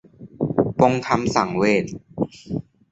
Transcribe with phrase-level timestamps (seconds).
[0.77, 1.85] ปลงธรรมสังเวช